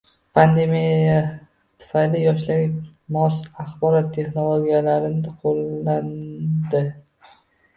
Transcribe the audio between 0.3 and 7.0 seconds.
Pandemiya tufayli yoshlarga mos axborot texnologiyalarini qoʻllandi